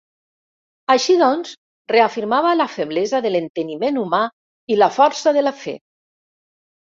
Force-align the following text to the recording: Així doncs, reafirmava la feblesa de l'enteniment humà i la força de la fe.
Així 0.93 1.15
doncs, 1.17 1.51
reafirmava 1.93 2.53
la 2.61 2.67
feblesa 2.77 3.19
de 3.25 3.31
l'enteniment 3.33 4.01
humà 4.05 4.21
i 4.77 4.79
la 4.79 4.89
força 4.97 5.35
de 5.37 5.45
la 5.47 5.53
fe. 5.61 5.75